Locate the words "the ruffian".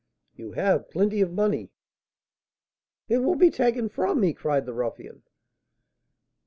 4.65-5.21